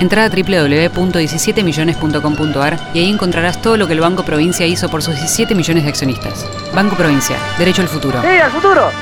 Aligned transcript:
Entra 0.00 0.24
a 0.24 0.28
www.17millones.com.ar 0.28 2.78
y 2.94 3.00
ahí 3.00 3.10
encontrarás 3.10 3.60
todo 3.60 3.76
lo 3.76 3.88
que 3.88 3.94
el 3.94 4.00
Banco 4.00 4.24
Provincia 4.24 4.64
hizo 4.64 4.88
por 4.88 5.02
sus 5.02 5.16
17 5.16 5.56
millones 5.56 5.82
de 5.82 5.90
accionistas. 5.90 6.48
Banco 6.72 6.96
Provincia, 6.96 7.36
derecho 7.58 7.82
al 7.82 7.88
futuro. 7.88 8.22
¡Sí, 8.22 8.28
al 8.28 8.52
futuro! 8.52 8.92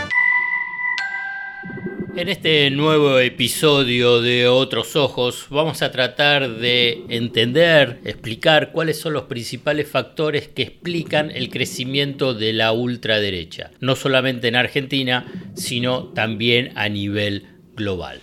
En 2.16 2.28
este 2.30 2.70
nuevo 2.70 3.18
episodio 3.18 4.22
de 4.22 4.48
Otros 4.48 4.96
Ojos 4.96 5.48
vamos 5.50 5.82
a 5.82 5.90
tratar 5.90 6.48
de 6.48 7.04
entender, 7.10 8.00
explicar 8.04 8.72
cuáles 8.72 8.98
son 8.98 9.12
los 9.12 9.24
principales 9.24 9.90
factores 9.90 10.48
que 10.48 10.62
explican 10.62 11.30
el 11.30 11.50
crecimiento 11.50 12.32
de 12.32 12.54
la 12.54 12.72
ultraderecha, 12.72 13.70
no 13.80 13.96
solamente 13.96 14.48
en 14.48 14.56
Argentina, 14.56 15.26
sino 15.54 16.04
también 16.04 16.72
a 16.74 16.88
nivel 16.88 17.48
global. 17.74 18.22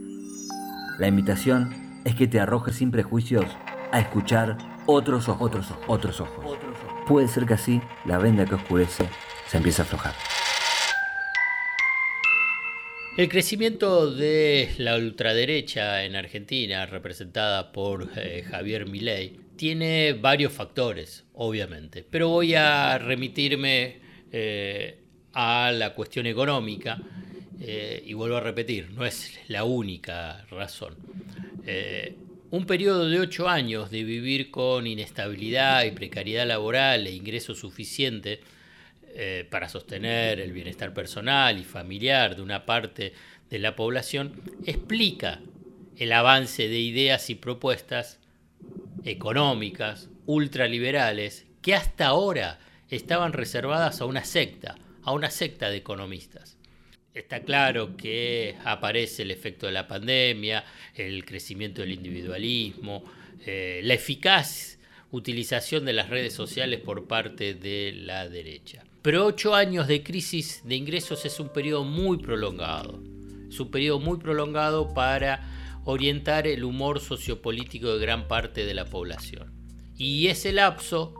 La 0.97 1.07
invitación 1.07 1.73
es 2.05 2.15
que 2.15 2.27
te 2.27 2.39
arrojes 2.39 2.75
sin 2.75 2.91
prejuicios 2.91 3.45
a 3.91 3.99
escuchar 3.99 4.57
otros 4.85 5.29
ojos, 5.29 5.49
otros 5.49 5.71
ojos, 5.71 5.85
otros 5.87 6.21
ojos. 6.21 6.45
Puede 7.07 7.27
ser 7.27 7.45
que 7.45 7.53
así 7.53 7.81
la 8.05 8.17
venda 8.17 8.45
que 8.45 8.55
oscurece 8.55 9.07
se 9.47 9.57
empiece 9.57 9.81
a 9.81 9.85
aflojar. 9.85 10.13
El 13.17 13.27
crecimiento 13.27 14.09
de 14.11 14.73
la 14.77 14.95
ultraderecha 14.95 16.05
en 16.05 16.15
Argentina, 16.15 16.85
representada 16.85 17.71
por 17.71 18.09
eh, 18.15 18.43
Javier 18.49 18.87
Milei, 18.87 19.37
tiene 19.57 20.13
varios 20.13 20.53
factores, 20.53 21.25
obviamente, 21.33 22.05
pero 22.09 22.29
voy 22.29 22.55
a 22.55 22.97
remitirme 22.97 23.99
eh, 24.31 25.03
a 25.33 25.71
la 25.73 25.93
cuestión 25.93 26.25
económica 26.25 26.99
eh, 27.63 28.01
y 28.05 28.13
vuelvo 28.13 28.37
a 28.37 28.41
repetir, 28.41 28.89
no 28.91 29.05
es 29.05 29.39
la 29.47 29.63
única 29.65 30.45
razón. 30.49 30.95
Eh, 31.65 32.15
un 32.49 32.65
periodo 32.65 33.07
de 33.07 33.19
ocho 33.19 33.47
años 33.47 33.91
de 33.91 34.03
vivir 34.03 34.49
con 34.49 34.87
inestabilidad 34.87 35.85
y 35.85 35.91
precariedad 35.91 36.47
laboral 36.47 37.05
e 37.05 37.11
ingreso 37.11 37.53
suficiente 37.53 38.41
eh, 39.13 39.45
para 39.49 39.69
sostener 39.69 40.39
el 40.39 40.53
bienestar 40.53 40.91
personal 40.93 41.59
y 41.59 41.63
familiar 41.63 42.35
de 42.35 42.41
una 42.41 42.65
parte 42.65 43.13
de 43.49 43.59
la 43.59 43.75
población 43.75 44.41
explica 44.65 45.39
el 45.97 46.13
avance 46.13 46.67
de 46.67 46.79
ideas 46.79 47.29
y 47.29 47.35
propuestas 47.35 48.19
económicas, 49.03 50.09
ultraliberales, 50.25 51.45
que 51.61 51.75
hasta 51.75 52.07
ahora 52.07 52.59
estaban 52.89 53.33
reservadas 53.33 54.01
a 54.01 54.05
una 54.05 54.25
secta, 54.25 54.77
a 55.03 55.13
una 55.13 55.29
secta 55.29 55.69
de 55.69 55.77
economistas. 55.77 56.57
Está 57.13 57.41
claro 57.41 57.97
que 57.97 58.55
aparece 58.63 59.23
el 59.23 59.31
efecto 59.31 59.65
de 59.65 59.73
la 59.73 59.87
pandemia, 59.87 60.63
el 60.95 61.25
crecimiento 61.25 61.81
del 61.81 61.91
individualismo, 61.91 63.03
eh, 63.45 63.81
la 63.83 63.95
eficaz 63.95 64.79
utilización 65.11 65.83
de 65.83 65.91
las 65.91 66.09
redes 66.09 66.33
sociales 66.33 66.79
por 66.79 67.07
parte 67.07 67.53
de 67.53 67.91
la 67.93 68.29
derecha. 68.29 68.83
Pero 69.01 69.25
ocho 69.25 69.55
años 69.55 69.87
de 69.87 70.03
crisis 70.03 70.61
de 70.63 70.75
ingresos 70.75 71.25
es 71.25 71.39
un 71.39 71.49
periodo 71.49 71.83
muy 71.83 72.17
prolongado. 72.17 73.03
Es 73.49 73.59
un 73.59 73.71
periodo 73.71 73.99
muy 73.99 74.17
prolongado 74.17 74.93
para 74.93 75.81
orientar 75.83 76.47
el 76.47 76.63
humor 76.63 77.01
sociopolítico 77.01 77.93
de 77.93 77.99
gran 77.99 78.29
parte 78.29 78.63
de 78.63 78.73
la 78.73 78.85
población. 78.85 79.51
Y 79.97 80.27
ese 80.27 80.53
lapso 80.53 81.13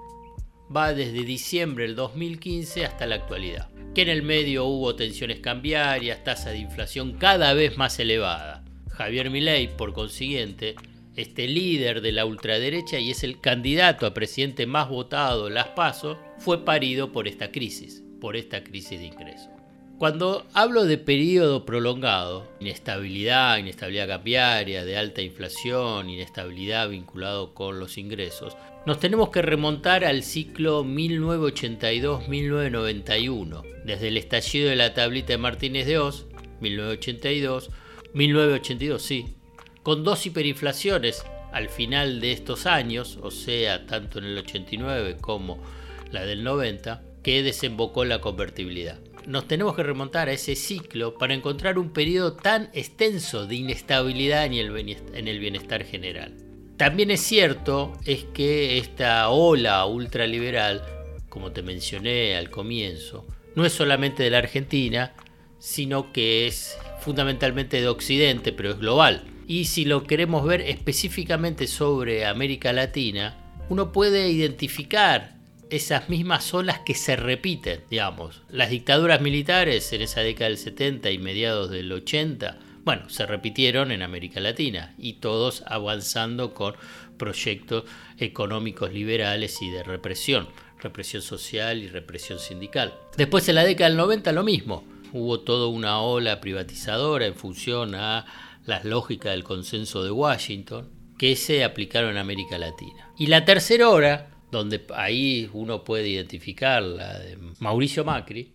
va 0.76 0.94
desde 0.94 1.24
diciembre 1.24 1.86
del 1.86 1.96
2015 1.96 2.86
hasta 2.86 3.06
la 3.06 3.16
actualidad 3.16 3.70
que 3.94 4.04
en 4.04 4.09
el 4.09 4.24
medio 4.24 4.66
hubo 4.66 4.96
tensiones 4.96 5.40
cambiarias, 5.40 6.24
tasa 6.24 6.52
de 6.52 6.59
inflación 6.59 7.14
cada 7.14 7.54
vez 7.54 7.78
más 7.78 8.00
elevada. 8.00 8.64
Javier 8.90 9.30
Milei, 9.30 9.68
por 9.68 9.94
consiguiente, 9.94 10.76
este 11.16 11.48
líder 11.48 12.02
de 12.02 12.14
la 12.14 12.26
ultraderecha 12.26 13.00
y 13.00 13.12
es 13.12 13.24
el 13.24 13.42
candidato 13.42 14.06
a 14.06 14.14
presidente 14.14 14.66
más 14.66 14.88
votado 14.90 15.50
las 15.50 15.70
PASO, 15.70 16.18
fue 16.40 16.64
parido 16.64 17.12
por 17.12 17.28
esta 17.28 17.52
crisis, 17.52 18.03
por 18.22 18.38
esta 18.38 18.64
crisis 18.64 19.00
de 19.00 19.08
ingresos. 19.08 19.61
Cuando 20.02 20.50
hablo 20.56 20.86
de 20.86 20.98
periodo 20.98 21.64
prolongado, 21.64 22.52
inestabilidad, 22.60 23.60
inestabilidad 23.60 24.08
cambiaria, 24.08 24.84
de 24.84 24.98
alta 24.98 25.22
inflación, 25.22 26.10
inestabilidad 26.10 26.90
vinculado 26.90 27.54
con 27.54 27.80
los 27.80 28.00
ingresos, 28.00 28.58
nos 28.88 29.00
tenemos 29.00 29.30
que 29.30 29.44
remontar 29.44 30.04
al 30.04 30.24
ciclo 30.24 30.84
1982-1991, 30.84 33.62
desde 33.86 34.08
el 34.08 34.18
estallido 34.18 34.72
de 34.72 34.76
la 34.76 34.96
tablita 34.96 35.34
de 35.34 35.38
Martínez 35.38 35.86
de 35.86 36.00
Oz, 36.00 36.26
1982, 36.62 37.70
1982 38.16 39.04
sí, 39.04 39.36
con 39.84 40.04
dos 40.04 40.26
hiperinflaciones 40.26 41.24
al 41.54 41.70
final 41.70 42.22
de 42.22 42.32
estos 42.32 42.66
años, 42.66 43.20
o 43.22 43.30
sea, 43.30 43.86
tanto 43.86 44.18
en 44.18 44.26
el 44.26 44.40
89 44.40 45.18
como 45.22 45.62
la 46.10 46.26
del 46.26 46.44
90, 46.44 47.04
que 47.22 47.44
desembocó 47.44 48.04
la 48.04 48.20
convertibilidad. 48.20 48.98
Nos 49.28 49.48
tenemos 49.48 49.76
que 49.76 49.84
remontar 49.84 50.30
a 50.30 50.34
ese 50.34 50.56
ciclo 50.56 51.18
para 51.18 51.34
encontrar 51.34 51.78
un 51.78 51.92
periodo 51.92 52.34
tan 52.34 52.70
extenso 52.74 53.46
de 53.46 53.56
inestabilidad 53.56 54.46
en 54.46 55.28
el 55.28 55.40
bienestar 55.40 55.84
general. 55.86 56.36
También 56.78 57.12
es 57.12 57.22
cierto 57.22 57.94
es 58.06 58.24
que 58.34 58.80
esta 58.80 59.30
ola 59.30 59.86
ultraliberal, 59.86 60.84
como 61.30 61.52
te 61.52 61.62
mencioné 61.62 62.36
al 62.36 62.50
comienzo, 62.50 63.28
no 63.56 63.66
es 63.66 63.74
solamente 63.74 64.24
de 64.24 64.32
la 64.32 64.40
Argentina, 64.40 65.14
sino 65.59 66.12
que 66.12 66.48
es 66.48 66.76
fundamentalmente 67.02 67.80
de 67.80 67.88
Occidente, 67.88 68.52
pero 68.52 68.72
es 68.72 68.80
global. 68.80 69.26
Y 69.46 69.66
si 69.66 69.86
lo 69.86 70.06
queremos 70.06 70.44
ver 70.44 70.62
específicamente 70.62 71.68
sobre 71.68 72.26
América 72.26 72.74
Latina, 72.74 73.38
uno 73.70 73.92
puede 73.92 74.30
identificar 74.30 75.36
esas 75.72 76.09
mismas 76.09 76.54
olas 76.54 76.82
que 76.86 76.94
se 76.94 77.16
repiten, 77.16 77.82
digamos. 77.90 78.44
Las 78.50 78.70
dictaduras 78.70 79.22
militares 79.22 79.92
en 79.94 80.02
esa 80.02 80.22
década 80.22 80.50
del 80.50 80.58
70 80.58 81.09
y 81.09 81.18
mediados 81.18 81.72
del 81.72 81.92
80 81.92 82.59
bueno, 82.84 83.09
se 83.09 83.28
repitieron 83.28 83.92
en 83.92 84.02
América 84.02 84.40
Latina 84.40 84.96
y 84.98 85.14
todos 85.14 85.64
avanzando 85.68 86.54
con 86.54 86.76
proyectos 87.18 87.84
económicos 88.18 88.92
liberales 88.92 89.62
y 89.62 89.70
de 89.70 89.84
represión, 89.84 90.47
represión 90.79 91.22
social 91.22 91.84
y 91.84 91.90
represión 91.90 92.40
sindical. 92.40 92.96
Después 93.18 93.47
en 93.50 93.56
la 93.56 93.64
década 93.64 93.90
del 93.90 93.97
90 93.97 94.32
lo 94.32 94.44
mismo, 94.44 94.84
hubo 95.14 95.41
toda 95.41 95.68
una 95.68 96.02
ola 96.02 96.41
privatizadora 96.41 97.28
en 97.28 97.35
función 97.35 97.94
a 97.94 98.26
las 98.66 98.84
lógicas 98.84 99.34
del 99.34 99.44
consenso 99.44 100.03
de 100.03 100.12
Washington 100.12 100.90
que 101.20 101.35
se 101.35 101.64
aplicaron 101.64 102.12
en 102.12 102.18
América 102.18 102.58
Latina. 102.58 103.14
Y 103.16 103.28
la 103.28 103.46
tercera 103.46 103.90
hora, 103.90 104.31
donde 104.52 104.82
ahí 104.96 105.50
uno 105.53 105.84
puede 105.84 106.09
identificar 106.09 106.84
la 106.84 107.20
de 107.20 107.38
Mauricio 107.59 108.03
Macri, 108.03 108.53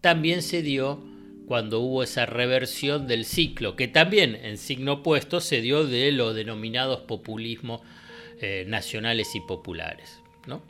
también 0.00 0.42
se 0.42 0.62
dio 0.62 1.02
cuando 1.46 1.80
hubo 1.80 2.02
esa 2.02 2.26
reversión 2.26 3.06
del 3.06 3.24
ciclo, 3.24 3.76
que 3.76 3.88
también 3.88 4.34
en 4.34 4.56
signo 4.56 4.94
opuesto 4.94 5.40
se 5.40 5.60
dio 5.60 5.86
de 5.86 6.12
los 6.12 6.34
denominados 6.34 7.00
populismos 7.00 7.82
eh, 8.40 8.64
nacionales 8.66 9.34
y 9.34 9.40
populares, 9.40 10.20
¿no? 10.46 10.62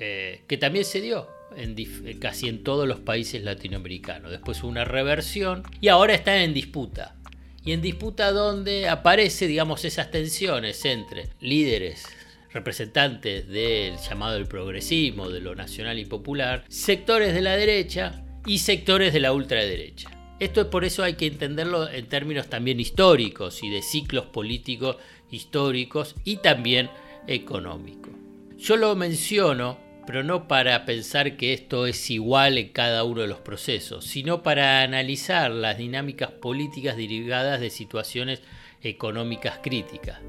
Eh, 0.00 0.42
que 0.46 0.56
también 0.56 0.84
se 0.84 1.00
dio 1.00 1.28
en 1.56 1.76
casi 2.18 2.48
en 2.48 2.64
todos 2.64 2.88
los 2.88 3.00
países 3.00 3.42
latinoamericanos. 3.42 4.30
Después 4.30 4.62
hubo 4.62 4.70
una 4.70 4.84
reversión 4.84 5.62
y 5.80 5.88
ahora 5.88 6.14
están 6.14 6.38
en 6.38 6.54
disputa. 6.54 7.16
Y 7.64 7.72
en 7.72 7.80
disputa 7.80 8.32
donde 8.32 8.88
aparece, 8.88 9.46
digamos, 9.46 9.84
esas 9.84 10.10
tensiones 10.10 10.84
entre 10.84 11.28
líderes 11.40 12.06
representantes 12.54 13.48
del 13.48 13.98
llamado 13.98 14.34
del 14.34 14.46
progresismo, 14.46 15.28
de 15.28 15.40
lo 15.40 15.56
nacional 15.56 15.98
y 15.98 16.04
popular, 16.04 16.64
sectores 16.68 17.34
de 17.34 17.42
la 17.42 17.56
derecha 17.56 18.24
y 18.46 18.58
sectores 18.58 19.12
de 19.12 19.20
la 19.20 19.32
ultraderecha. 19.32 20.10
Esto 20.38 20.60
es 20.60 20.66
por 20.68 20.84
eso 20.84 21.02
hay 21.02 21.14
que 21.14 21.26
entenderlo 21.26 21.90
en 21.90 22.06
términos 22.06 22.48
también 22.48 22.78
históricos 22.78 23.62
y 23.62 23.70
de 23.70 23.82
ciclos 23.82 24.26
políticos 24.26 24.96
históricos 25.30 26.14
y 26.24 26.36
también 26.36 26.90
económicos. 27.26 28.12
Yo 28.56 28.76
lo 28.76 28.94
menciono, 28.94 29.78
pero 30.06 30.22
no 30.22 30.46
para 30.46 30.84
pensar 30.84 31.36
que 31.36 31.54
esto 31.54 31.86
es 31.86 32.08
igual 32.10 32.56
en 32.58 32.68
cada 32.68 33.02
uno 33.02 33.22
de 33.22 33.26
los 33.26 33.40
procesos, 33.40 34.04
sino 34.04 34.42
para 34.44 34.82
analizar 34.82 35.50
las 35.50 35.78
dinámicas 35.78 36.30
políticas 36.30 36.96
derivadas 36.96 37.60
de 37.60 37.70
situaciones 37.70 38.42
económicas 38.80 39.58
críticas. 39.62 40.20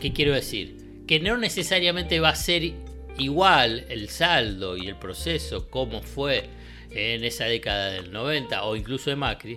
¿Qué 0.00 0.12
quiero 0.12 0.32
decir? 0.34 0.87
Que 1.08 1.18
no 1.18 1.38
necesariamente 1.38 2.20
va 2.20 2.28
a 2.28 2.36
ser 2.36 2.74
igual 3.18 3.86
el 3.88 4.10
saldo 4.10 4.76
y 4.76 4.86
el 4.86 4.96
proceso 4.96 5.68
como 5.70 6.02
fue 6.02 6.44
en 6.90 7.24
esa 7.24 7.46
década 7.46 7.90
del 7.90 8.12
90 8.12 8.62
o 8.62 8.76
incluso 8.76 9.10
de 9.10 9.16
Macri, 9.16 9.56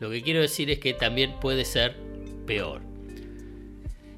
lo 0.00 0.10
que 0.10 0.22
quiero 0.22 0.40
decir 0.40 0.70
es 0.70 0.78
que 0.78 0.94
también 0.94 1.38
puede 1.40 1.64
ser 1.64 1.94
peor. 2.46 2.82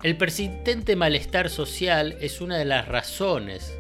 El 0.03 0.17
persistente 0.17 0.97
malestar 0.97 1.51
social 1.51 2.17
es 2.21 2.41
una 2.41 2.57
de 2.57 2.65
las 2.65 2.89
razones 2.89 3.77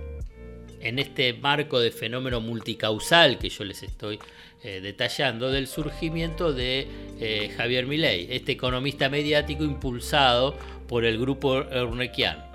en 0.80 0.98
este 0.98 1.32
marco 1.34 1.78
de 1.78 1.92
fenómeno 1.92 2.40
multicausal 2.40 3.38
que 3.38 3.50
yo 3.50 3.64
les 3.64 3.82
estoy 3.82 4.18
eh, 4.62 4.80
detallando 4.82 5.50
del 5.50 5.66
surgimiento 5.66 6.52
de 6.52 6.88
eh, 7.20 7.54
Javier 7.56 7.86
Milei, 7.86 8.26
este 8.30 8.52
economista 8.52 9.08
mediático 9.08 9.62
impulsado 9.62 10.56
por 10.88 11.04
el 11.04 11.18
grupo 11.18 11.58
Ernequian. 11.58 12.49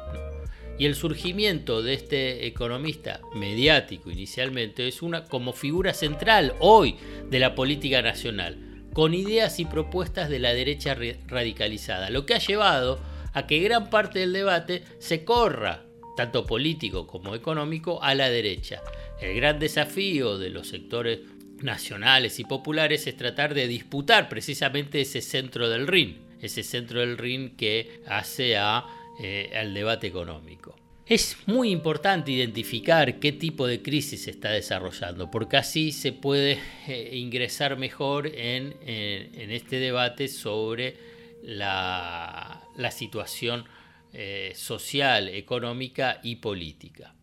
Y 0.78 0.86
el 0.86 0.96
surgimiento 0.96 1.82
de 1.82 1.94
este 1.94 2.48
economista 2.48 3.22
mediático 3.34 4.12
inicialmente 4.12 4.88
es 4.88 5.02
una 5.02 5.24
como 5.26 5.54
figura 5.54 5.94
central 5.94 6.54
hoy 6.60 6.96
de 7.30 7.40
la 7.40 7.56
política 7.56 8.02
nacional, 8.02 8.58
con 8.94 9.14
ideas 9.14 9.60
y 9.60 9.66
propuestas 9.66 10.30
de 10.30 10.40
la 10.40 10.54
derecha 10.54 10.96
radicalizada, 11.28 12.10
lo 12.10 12.26
que 12.26 12.34
ha 12.34 12.40
llevado 12.40 13.00
a 13.34 13.48
que 13.48 13.60
gran 13.60 13.90
parte 13.90 14.20
del 14.20 14.34
debate 14.34 14.84
se 15.00 15.24
corra, 15.24 15.86
tanto 16.18 16.46
político 16.46 17.08
como 17.08 17.36
económico, 17.36 18.02
a 18.04 18.16
la 18.16 18.30
derecha. 18.30 18.82
El 19.22 19.36
gran 19.36 19.60
desafío 19.60 20.38
de 20.38 20.50
los 20.50 20.68
sectores 20.68 21.20
nacionales 21.62 22.40
y 22.40 22.44
populares 22.44 23.08
es 23.08 23.16
tratar 23.16 23.54
de 23.54 23.68
disputar 23.68 24.28
precisamente 24.28 25.02
ese 25.02 25.22
centro 25.22 25.70
del 25.70 25.88
RIN, 25.88 26.18
ese 26.42 26.64
centro 26.64 27.00
del 27.00 27.18
RIN 27.18 27.56
que 27.56 28.02
hace 28.08 28.58
a 28.58 28.86
eh, 29.20 29.52
al 29.56 29.74
debate 29.74 30.08
económico. 30.08 30.76
Es 31.06 31.38
muy 31.46 31.70
importante 31.70 32.32
identificar 32.32 33.20
qué 33.20 33.32
tipo 33.32 33.68
de 33.68 33.82
crisis 33.82 34.24
se 34.24 34.32
está 34.32 34.50
desarrollando, 34.50 35.30
porque 35.30 35.58
así 35.58 35.92
se 35.92 36.12
puede 36.12 36.60
eh, 36.88 37.12
ingresar 37.14 37.78
mejor 37.78 38.26
en, 38.26 38.76
este 38.82 39.78
debate 39.78 40.28
sobre 40.28 40.98
la, 41.44 42.64
situación 42.90 43.66
eh, 44.14 44.54
social, 44.56 45.30
económica 45.30 46.20
y 46.24 46.38
política. 46.38 47.14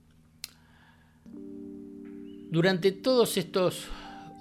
Durante 1.25 2.93
todos 2.93 3.37
estos 3.37 3.89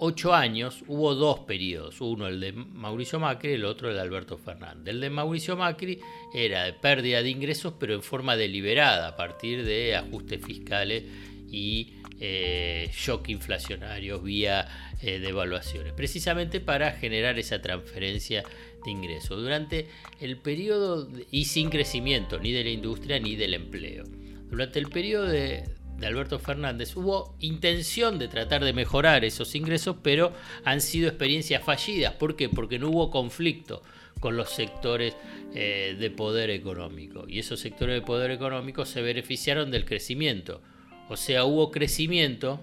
ocho 0.04 0.34
años 0.34 0.84
hubo 0.88 1.14
dos 1.14 1.42
periodos, 1.42 2.02
uno 2.02 2.28
el 2.28 2.40
de 2.40 2.54
Mauricio 2.54 3.20
Macri 3.20 3.52
y 3.52 3.54
el 3.54 3.66
otro 3.66 3.90
el 3.90 3.96
de 3.96 4.02
Alberto 4.02 4.36
Fernández. 4.36 4.96
El 4.96 5.00
de 5.00 5.12
Mauricio 5.12 5.56
Macri 5.56 6.00
era 6.34 6.64
de 6.64 6.74
pérdida 6.74 7.22
de 7.22 7.30
ingresos 7.30 7.76
pero 7.80 7.94
en 7.94 8.02
forma 8.02 8.36
deliberada 8.36 9.10
a 9.10 9.16
partir 9.16 9.64
de 9.64 9.96
ajustes 9.96 10.44
fiscales 10.44 11.04
y 11.52 11.94
eh, 12.20 12.90
shock 12.92 13.30
inflacionarios 13.30 14.24
vía 14.24 14.68
eh, 15.02 15.20
devaluaciones, 15.20 15.94
precisamente 15.94 16.60
para 16.62 16.94
generar 16.94 17.38
esa 17.38 17.62
transferencia 17.62 18.44
de 18.84 18.92
ingresos 18.92 19.40
durante 19.40 19.88
el 20.20 20.38
periodo 20.38 21.10
y 21.30 21.46
sin 21.46 21.70
crecimiento 21.70 22.40
ni 22.40 22.52
de 22.52 22.64
la 22.64 22.72
industria 22.72 23.20
ni 23.20 23.36
del 23.36 23.54
empleo. 23.54 24.06
Durante 24.50 24.80
el 24.80 24.90
periodo 24.90 25.28
de, 25.28 25.64
de 26.02 26.08
Alberto 26.08 26.40
Fernández, 26.40 26.98
hubo 26.98 27.36
intención 27.40 28.18
de 28.18 28.28
tratar 28.28 28.64
de 28.64 28.74
mejorar 28.74 29.24
esos 29.24 29.54
ingresos, 29.56 29.98
pero 30.02 30.34
han 30.66 30.82
sido 30.82 31.08
experiencias 31.08 31.64
fallidas. 31.64 32.16
¿Por 32.16 32.36
qué? 32.36 32.50
Porque 32.50 32.80
no 32.80 32.90
hubo 32.90 33.12
conflicto 33.12 33.84
con 34.20 34.36
los 34.36 34.50
sectores 34.50 35.16
eh, 35.54 35.96
de 36.00 36.10
poder 36.10 36.50
económico. 36.50 37.26
Y 37.28 37.40
esos 37.40 37.60
sectores 37.60 37.96
de 37.96 38.06
poder 38.06 38.32
económico 38.32 38.86
se 38.86 39.02
beneficiaron 39.02 39.70
del 39.70 39.86
crecimiento. 39.86 40.62
O 41.08 41.18
sea, 41.18 41.46
hubo 41.46 41.72
crecimiento, 41.72 42.60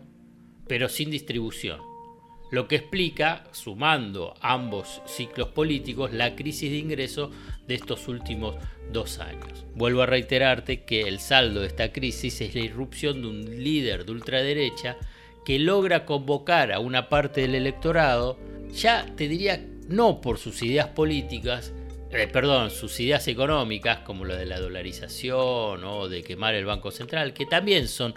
pero 0.66 0.88
sin 0.88 1.10
distribución. 1.10 1.80
Lo 2.50 2.66
que 2.66 2.76
explica, 2.76 3.44
sumando 3.52 4.34
ambos 4.40 5.02
ciclos 5.06 5.48
políticos, 5.48 6.12
la 6.12 6.34
crisis 6.34 6.70
de 6.70 6.78
ingreso 6.78 7.30
de 7.68 7.74
estos 7.74 8.08
últimos 8.08 8.56
dos 8.92 9.20
años. 9.20 9.66
Vuelvo 9.74 10.02
a 10.02 10.06
reiterarte 10.06 10.84
que 10.84 11.02
el 11.02 11.20
saldo 11.20 11.60
de 11.60 11.68
esta 11.68 11.92
crisis 11.92 12.40
es 12.40 12.54
la 12.54 12.62
irrupción 12.62 13.22
de 13.22 13.28
un 13.28 13.62
líder 13.62 14.04
de 14.04 14.12
ultraderecha 14.12 14.96
que 15.44 15.58
logra 15.58 16.04
convocar 16.04 16.72
a 16.72 16.80
una 16.80 17.08
parte 17.08 17.42
del 17.42 17.54
electorado, 17.54 18.38
ya 18.72 19.06
te 19.16 19.28
diría 19.28 19.64
no 19.88 20.20
por 20.20 20.38
sus 20.38 20.62
ideas 20.62 20.88
políticas, 20.88 21.72
eh, 22.10 22.26
perdón, 22.26 22.70
sus 22.70 22.98
ideas 23.00 23.28
económicas, 23.28 23.98
como 23.98 24.24
lo 24.24 24.34
de 24.34 24.46
la 24.46 24.58
dolarización 24.58 25.84
o 25.84 26.08
de 26.08 26.22
quemar 26.22 26.54
el 26.54 26.64
Banco 26.64 26.90
Central, 26.90 27.34
que 27.34 27.44
también 27.44 27.86
son 27.86 28.14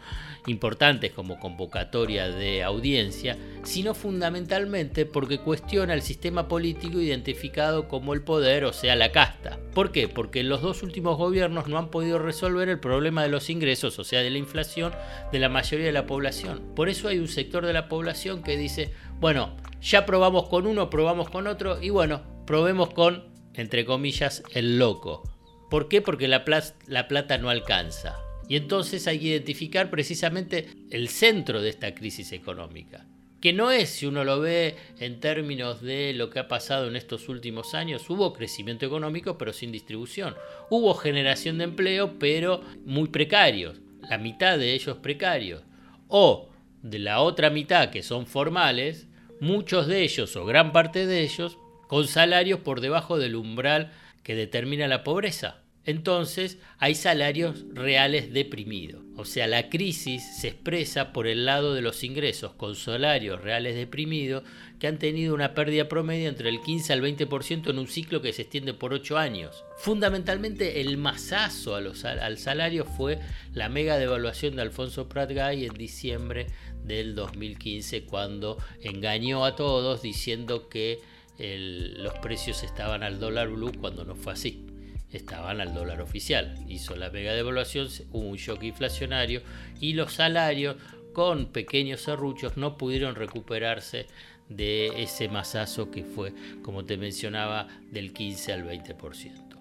importantes 0.48 1.12
como 1.12 1.40
convocatoria 1.40 2.30
de 2.30 2.64
audiencia, 2.64 3.38
sino 3.64 3.94
fundamentalmente 3.94 5.06
porque 5.06 5.40
cuestiona 5.40 5.94
el 5.94 6.02
sistema 6.02 6.48
político 6.48 7.02
identificado 7.02 7.90
como 7.90 8.14
el 8.14 8.22
poder, 8.24 8.64
o 8.64 8.72
sea, 8.72 8.96
la 8.96 9.12
casta. 9.12 9.60
¿Por 9.74 9.92
qué? 9.92 10.08
Porque 10.08 10.44
los 10.44 10.62
dos 10.62 10.84
últimos 10.84 11.18
gobiernos 11.18 11.68
no 11.68 11.78
han 11.78 11.90
podido 11.90 12.18
resolver 12.18 12.70
el 12.70 12.80
problema 12.80 13.24
de 13.24 13.30
los 13.30 13.50
ingresos, 13.50 14.00
o 14.00 14.06
sea, 14.06 14.22
de 14.22 14.30
la 14.30 14.38
inflación 14.38 14.94
de 15.34 15.40
la 15.40 15.50
mayoría 15.50 15.88
de 15.88 15.92
la 15.92 16.06
población. 16.06 16.62
Por 16.76 16.88
eso 16.88 17.10
hay 17.10 17.20
un 17.20 17.28
sector 17.28 17.66
de 17.66 17.74
la 17.74 17.90
población 17.90 18.42
que 18.42 18.56
dice, 18.56 18.94
bueno, 19.20 19.58
ya 19.82 20.06
probamos 20.06 20.48
con 20.48 20.66
uno, 20.66 20.90
probamos 20.90 21.30
con 21.30 21.48
otro, 21.48 21.82
y 21.82 21.90
bueno, 21.90 22.22
probemos 22.46 22.90
con 22.94 23.31
entre 23.54 23.86
comillas, 23.86 24.44
el 24.54 24.78
loco. 24.78 25.24
¿Por 25.70 25.88
qué? 25.88 26.02
Porque 26.02 26.28
la, 26.28 26.44
la 26.88 27.08
plata 27.08 27.38
no 27.38 27.50
alcanza. 27.50 28.18
Y 28.48 28.58
entonces 28.58 29.08
hay 29.08 29.20
que 29.20 29.28
identificar 29.28 29.90
precisamente 29.90 30.68
el 30.90 31.08
centro 31.08 31.62
de 31.62 31.70
esta 31.70 31.96
crisis 31.96 32.32
económica 32.34 33.06
que 33.42 33.54
no 33.54 33.72
es, 33.72 33.90
si 33.90 34.06
uno 34.06 34.24
lo 34.24 34.40
ve 34.40 34.76
en 35.00 35.20
términos 35.20 35.82
de 35.82 36.14
lo 36.14 36.30
que 36.30 36.40
ha 36.40 36.48
pasado 36.48 36.88
en 36.88 36.96
estos 36.96 37.28
últimos 37.28 37.74
años, 37.74 38.08
hubo 38.08 38.34
crecimiento 38.34 38.86
económico 38.86 39.38
pero 39.38 39.52
sin 39.52 39.72
distribución. 39.72 40.36
Hubo 40.70 40.94
generación 40.94 41.58
de 41.58 41.64
empleo 41.64 42.20
pero 42.20 42.62
muy 42.86 43.10
precarios, 43.10 43.82
la 44.08 44.20
mitad 44.20 44.60
de 44.60 44.74
ellos 44.74 44.98
precarios. 45.00 45.64
O 46.08 46.50
de 46.84 47.00
la 47.00 47.22
otra 47.22 47.50
mitad 47.50 47.90
que 47.90 48.04
son 48.04 48.28
formales, 48.28 49.08
muchos 49.40 49.88
de 49.88 50.04
ellos 50.04 50.36
o 50.36 50.46
gran 50.46 50.72
parte 50.72 51.08
de 51.08 51.22
ellos 51.22 51.58
con 51.92 52.08
salarios 52.08 52.62
por 52.62 52.80
debajo 52.80 53.20
del 53.20 53.36
umbral 53.36 53.92
que 54.24 54.34
determina 54.34 54.88
la 54.88 55.04
pobreza. 55.04 55.58
Entonces 55.84 56.58
hay 56.78 56.96
salarios 56.96 57.66
reales 57.74 58.32
deprimidos. 58.32 59.04
O 59.18 59.26
sea, 59.26 59.46
la 59.46 59.68
crisis 59.68 60.24
se 60.40 60.48
expresa 60.48 61.12
por 61.12 61.28
el 61.28 61.44
lado 61.46 61.74
de 61.74 61.82
los 61.82 62.06
ingresos, 62.06 62.54
con 62.54 62.78
salarios 62.78 63.42
reales 63.42 63.76
deprimidos 63.76 64.44
que 64.80 64.88
han 64.88 65.00
tenido 65.00 65.36
una 65.36 65.54
pérdida 65.54 65.90
promedio 65.90 66.30
entre 66.30 66.48
el 66.48 66.62
15 66.62 66.94
al 66.94 67.02
20% 67.02 67.70
en 67.70 67.80
un 67.80 67.88
ciclo 67.88 68.22
que 68.22 68.32
se 68.32 68.44
extiende 68.44 68.74
por 68.74 68.94
8 68.94 69.18
años. 69.18 69.66
Fundamentalmente 69.76 70.80
el 70.80 70.98
masazo 70.98 71.76
al 71.76 72.38
salario 72.38 72.86
fue 72.86 73.20
la 73.54 73.68
mega 73.68 73.98
devaluación 73.98 74.56
de 74.56 74.62
Alfonso 74.62 75.10
Pratgay 75.10 75.66
en 75.66 75.74
diciembre 75.74 76.48
del 76.86 77.16
2015 77.16 78.06
cuando 78.06 78.58
engañó 78.80 79.44
a 79.44 79.58
todos 79.58 80.02
diciendo 80.02 80.70
que 80.70 81.11
los 81.38 82.14
precios 82.20 82.64
estaban 82.64 83.04
al 83.04 83.20
dólar 83.20 83.50
blue 83.50 83.72
cuando 83.80 84.06
no 84.06 84.16
fue 84.16 84.34
así. 84.34 84.66
Estaban 85.12 85.60
al 85.60 85.74
dólar 85.74 86.02
oficial. 86.02 86.56
Hizo 86.68 86.96
la 86.96 87.10
mega 87.10 87.34
devaluación, 87.34 87.88
hubo 88.12 88.28
un 88.28 88.38
shock 88.38 88.64
inflacionario 88.64 89.42
y 89.80 89.94
los 89.94 90.14
salarios 90.14 90.78
con 91.14 91.48
pequeños 91.48 92.02
serruchos 92.02 92.58
no 92.58 92.78
pudieron 92.78 93.16
recuperarse 93.16 94.08
de 94.48 95.02
ese 95.02 95.30
masazo 95.30 95.92
que 95.92 96.04
fue, 96.04 96.34
como 96.62 96.86
te 96.86 96.98
mencionaba, 96.98 97.68
del 97.90 98.14
15 98.14 98.54
al 98.54 98.66
20%. 98.66 99.52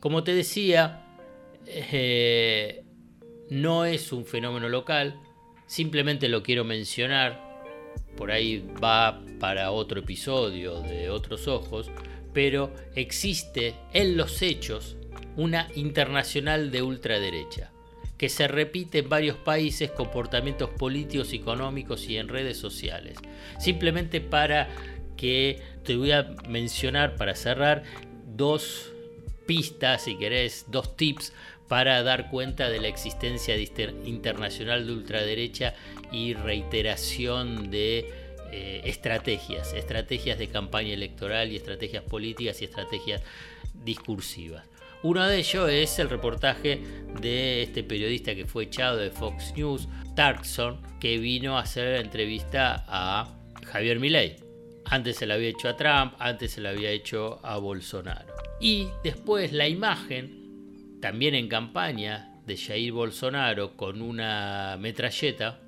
Como 0.00 0.24
te 0.24 0.34
decía, 0.34 1.04
eh, 1.66 2.82
no 3.50 3.84
es 3.84 4.12
un 4.12 4.24
fenómeno 4.24 4.68
local, 4.68 5.20
simplemente 5.66 6.28
lo 6.28 6.42
quiero 6.42 6.64
mencionar 6.64 7.49
por 8.16 8.30
ahí 8.30 8.66
va 8.82 9.22
para 9.38 9.70
otro 9.72 10.00
episodio 10.00 10.80
de 10.80 11.10
Otros 11.10 11.48
Ojos, 11.48 11.90
pero 12.32 12.72
existe 12.94 13.74
en 13.92 14.16
los 14.16 14.42
hechos 14.42 14.96
una 15.36 15.68
internacional 15.74 16.70
de 16.70 16.82
ultraderecha. 16.82 17.72
que 18.18 18.28
se 18.28 18.48
repite 18.48 18.98
en 18.98 19.08
varios 19.08 19.38
países, 19.38 19.90
comportamientos 19.92 20.68
políticos, 20.68 21.32
económicos 21.32 22.06
y 22.06 22.18
en 22.18 22.28
redes 22.28 22.58
sociales. 22.58 23.16
Simplemente 23.58 24.20
para 24.20 24.68
que 25.16 25.62
te 25.84 25.96
voy 25.96 26.12
a 26.12 26.34
mencionar, 26.46 27.16
para 27.16 27.34
cerrar, 27.34 27.82
dos 28.26 28.92
pistas, 29.46 30.04
si 30.04 30.18
querés, 30.18 30.66
dos 30.68 30.96
tips 30.96 31.32
para 31.70 32.02
dar 32.02 32.28
cuenta 32.30 32.68
de 32.68 32.80
la 32.80 32.88
existencia 32.88 33.56
internacional 33.56 34.88
de 34.88 34.92
ultraderecha 34.92 35.74
y 36.10 36.34
reiteración 36.34 37.70
de 37.70 38.12
eh, 38.50 38.80
estrategias, 38.86 39.72
estrategias 39.72 40.36
de 40.36 40.48
campaña 40.48 40.92
electoral 40.92 41.52
y 41.52 41.56
estrategias 41.56 42.02
políticas 42.02 42.60
y 42.60 42.64
estrategias 42.64 43.22
discursivas. 43.84 44.66
Uno 45.04 45.24
de 45.24 45.38
ellos 45.38 45.70
es 45.70 46.00
el 46.00 46.10
reportaje 46.10 46.80
de 47.20 47.62
este 47.62 47.84
periodista 47.84 48.34
que 48.34 48.46
fue 48.46 48.64
echado 48.64 48.96
de 48.96 49.12
Fox 49.12 49.52
News, 49.56 49.86
Tarkson, 50.16 50.80
que 50.98 51.18
vino 51.18 51.56
a 51.56 51.60
hacer 51.60 51.94
la 51.94 52.00
entrevista 52.00 52.84
a 52.88 53.32
Javier 53.64 54.00
Milei. 54.00 54.34
Antes 54.86 55.18
se 55.18 55.26
la 55.26 55.34
había 55.34 55.50
hecho 55.50 55.68
a 55.68 55.76
Trump, 55.76 56.14
antes 56.18 56.50
se 56.50 56.60
la 56.60 56.70
había 56.70 56.90
hecho 56.90 57.38
a 57.44 57.58
Bolsonaro. 57.58 58.34
Y 58.60 58.88
después 59.04 59.52
la 59.52 59.68
imagen, 59.68 60.39
también 61.00 61.34
en 61.34 61.48
campaña, 61.48 62.30
de 62.46 62.56
Jair 62.56 62.92
Bolsonaro 62.92 63.76
con 63.76 64.02
una 64.02 64.76
metralleta 64.80 65.60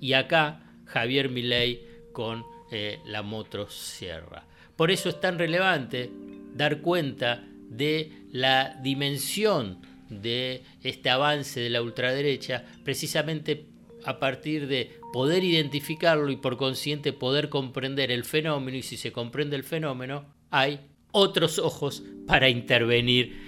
y 0.00 0.12
acá 0.12 0.62
Javier 0.84 1.30
Milei 1.30 1.82
con 2.12 2.44
eh, 2.70 2.98
la 3.06 3.22
motosierra. 3.22 4.44
Por 4.76 4.90
eso 4.90 5.08
es 5.08 5.20
tan 5.20 5.38
relevante 5.38 6.10
dar 6.54 6.80
cuenta 6.80 7.44
de 7.68 8.12
la 8.30 8.78
dimensión 8.82 9.80
de 10.08 10.62
este 10.82 11.10
avance 11.10 11.60
de 11.60 11.70
la 11.70 11.82
ultraderecha, 11.82 12.64
precisamente 12.84 13.66
a 14.04 14.18
partir 14.18 14.68
de 14.68 14.92
poder 15.12 15.44
identificarlo 15.44 16.30
y 16.30 16.36
por 16.36 16.56
consiguiente 16.56 17.12
poder 17.12 17.48
comprender 17.48 18.10
el 18.10 18.24
fenómeno, 18.24 18.76
y 18.76 18.82
si 18.82 18.96
se 18.96 19.12
comprende 19.12 19.56
el 19.56 19.64
fenómeno, 19.64 20.24
hay 20.50 20.80
otros 21.10 21.58
ojos 21.58 22.02
para 22.26 22.48
intervenir 22.48 23.47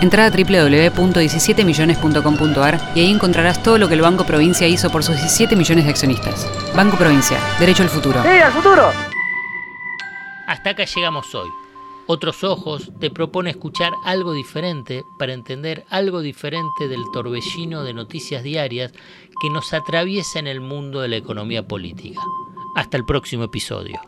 Entra 0.00 0.26
a 0.26 0.30
www.17millones.com.ar 0.30 2.92
y 2.94 3.00
ahí 3.00 3.10
encontrarás 3.10 3.62
todo 3.62 3.76
lo 3.76 3.86
que 3.86 3.92
el 3.94 4.00
Banco 4.00 4.24
Provincia 4.24 4.66
hizo 4.66 4.88
por 4.90 5.04
sus 5.04 5.16
17 5.16 5.54
millones 5.56 5.84
de 5.84 5.90
accionistas. 5.90 6.50
Banco 6.74 6.96
Provincia, 6.96 7.38
derecho 7.58 7.82
al 7.82 7.90
futuro. 7.90 8.22
¡Sí, 8.22 8.28
al 8.28 8.52
futuro! 8.52 8.90
Hasta 10.46 10.70
acá 10.70 10.84
llegamos 10.84 11.34
hoy. 11.34 11.50
Otros 12.06 12.42
Ojos 12.42 12.90
te 12.98 13.10
propone 13.10 13.50
escuchar 13.50 13.92
algo 14.04 14.32
diferente 14.32 15.04
para 15.18 15.34
entender 15.34 15.84
algo 15.90 16.22
diferente 16.22 16.88
del 16.88 17.04
torbellino 17.12 17.84
de 17.84 17.92
noticias 17.94 18.42
diarias 18.42 18.90
que 19.40 19.50
nos 19.50 19.72
atraviesa 19.72 20.40
en 20.40 20.48
el 20.48 20.60
mundo 20.60 21.02
de 21.02 21.08
la 21.08 21.16
economía 21.16 21.68
política. 21.68 22.20
Hasta 22.74 22.96
el 22.96 23.04
próximo 23.04 23.44
episodio. 23.44 24.00